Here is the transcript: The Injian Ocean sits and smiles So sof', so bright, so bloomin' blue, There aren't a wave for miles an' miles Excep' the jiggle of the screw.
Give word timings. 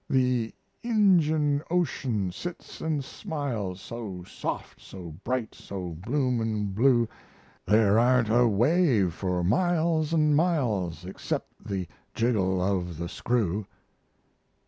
The 0.09 0.51
Injian 0.83 1.61
Ocean 1.69 2.31
sits 2.31 2.81
and 2.81 3.03
smiles 3.05 3.79
So 3.79 4.23
sof', 4.23 4.73
so 4.79 5.11
bright, 5.23 5.53
so 5.53 5.89
bloomin' 6.03 6.71
blue, 6.73 7.07
There 7.67 7.99
aren't 7.99 8.29
a 8.29 8.47
wave 8.47 9.13
for 9.13 9.43
miles 9.43 10.11
an' 10.11 10.33
miles 10.33 11.05
Excep' 11.05 11.45
the 11.63 11.87
jiggle 12.15 12.63
of 12.63 12.97
the 12.97 13.07
screw. 13.09 13.67